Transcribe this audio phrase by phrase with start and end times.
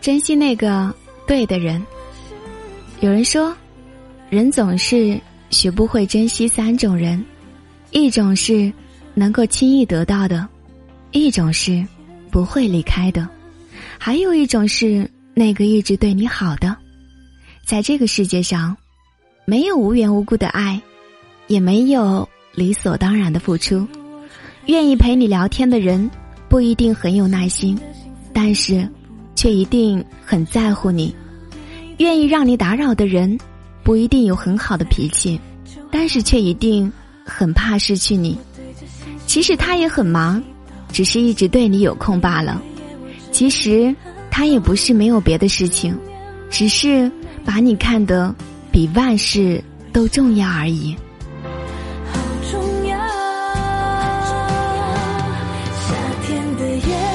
[0.00, 0.94] 珍惜那个
[1.26, 1.84] 对的人。
[3.00, 3.54] 有人说，
[4.30, 7.22] 人总是学不会珍惜三种人：
[7.90, 8.72] 一种是
[9.14, 10.48] 能够轻易得到的，
[11.12, 11.84] 一种是
[12.30, 13.28] 不会离开的，
[13.98, 16.74] 还有一种是那个一直对你好的。
[17.64, 18.76] 在这个世界上，
[19.44, 20.80] 没有无缘无故的爱，
[21.46, 23.86] 也没有理所当然的付出。
[24.66, 26.10] 愿意陪你聊天的人，
[26.48, 27.78] 不一定很有耐心，
[28.32, 28.88] 但是。
[29.40, 31.16] 却一定很在乎你。
[31.96, 33.38] 愿意让你打扰的人
[33.82, 35.40] 不一定有很好的脾气
[35.90, 36.92] 但是却一定
[37.24, 38.36] 很怕失去你。
[39.26, 40.42] 其实他也很忙
[40.92, 42.60] 只是一直对你有空罢了。
[43.32, 43.96] 其实
[44.30, 45.98] 他也不是没有别的事情
[46.50, 47.10] 只是
[47.42, 48.34] 把你看得
[48.70, 50.94] 比万事都重要而已。
[52.12, 52.20] 好
[52.50, 52.98] 重要
[55.80, 55.94] 夏
[56.26, 57.09] 天的夜